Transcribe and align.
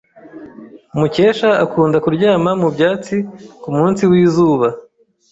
Mukesha 0.99 1.49
akunda 1.63 1.97
kuryama 2.03 2.51
mu 2.61 2.67
byatsi 2.75 3.15
kumunsi 3.61 4.01
wizuba. 4.11 4.67